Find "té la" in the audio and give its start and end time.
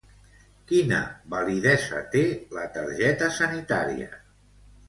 2.15-2.65